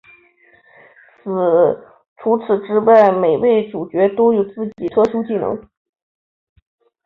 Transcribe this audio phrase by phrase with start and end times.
[2.17, 5.55] 除此之外每位主角都有自己的特殊技能。